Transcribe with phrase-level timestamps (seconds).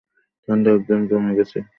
[0.47, 1.57] ঠান্ডায় একদম জমে গেছি!